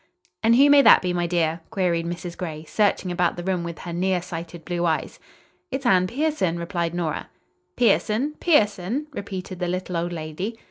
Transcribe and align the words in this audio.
"And 0.41 0.55
who 0.55 0.67
may 0.71 0.81
that 0.81 1.03
be, 1.03 1.13
my 1.13 1.27
dear?" 1.27 1.61
queried 1.69 2.07
Mrs. 2.07 2.35
Gray, 2.35 2.63
searching 2.63 3.11
about 3.11 3.35
the 3.37 3.43
room 3.43 3.63
with 3.63 3.77
her 3.77 3.93
nearsighted 3.93 4.65
blue 4.65 4.83
eyes. 4.83 5.19
"It's 5.69 5.85
Anne 5.85 6.07
Pierson" 6.07 6.57
replied 6.57 6.95
Nora. 6.95 7.29
"Pierson, 7.75 8.33
Pierson?" 8.39 9.05
repeated 9.11 9.59
the 9.59 9.67
little 9.67 9.95
old 9.95 10.11
lady. 10.11 10.57